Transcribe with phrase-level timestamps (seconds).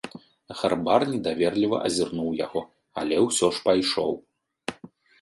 [0.61, 2.65] Гарбар недаверліва азірнуў яго,
[3.05, 4.21] але ўсё ж пайшоў.